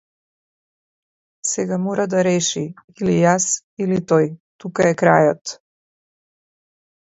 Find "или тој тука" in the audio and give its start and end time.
3.87-4.89